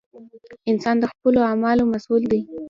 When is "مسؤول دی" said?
1.93-2.41